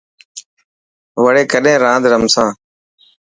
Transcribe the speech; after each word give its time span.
وڙي 1.23 1.43
ڪڏهن 1.51 1.81
راند 1.83 2.03
رحسان. 2.11 2.49